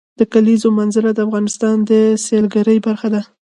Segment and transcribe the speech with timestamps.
[0.19, 1.91] د کلیزو منظره د افغانستان د
[2.25, 3.21] سیلګرۍ برخه ده.